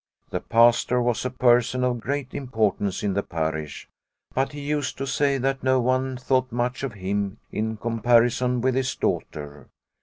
The 0.31 0.39
Pastor 0.39 0.99
was 0.99 1.23
a 1.25 1.29
person 1.29 1.83
of 1.83 1.99
great 1.99 2.33
importance 2.33 3.03
in 3.03 3.13
the 3.13 3.21
parish, 3.21 3.87
but 4.33 4.51
he 4.51 4.61
used 4.61 4.97
to 4.97 5.05
say 5.05 5.37
that 5.37 5.61
no 5.61 5.79
one 5.79 6.17
thought 6.17 6.51
much 6.51 6.81
of 6.81 6.93
him 6.93 7.37
in 7.51 7.77
comparison 7.77 8.61
with 8.61 8.73
his 8.73 8.95
daughter. 8.95 9.67